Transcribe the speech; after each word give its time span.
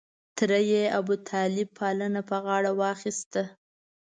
تره 0.37 0.59
یې 0.71 0.83
ابوطالب 0.99 1.69
پالنه 1.77 2.21
په 2.29 2.37
غاړه 2.45 2.71
واخسته. 2.81 3.43